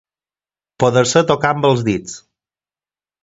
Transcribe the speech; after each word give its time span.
Poder-se 0.83 1.23
tocar 1.31 1.51
amb 1.57 1.67
els 1.71 1.85
dits. 1.91 2.17